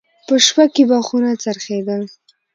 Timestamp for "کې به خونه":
0.73-1.31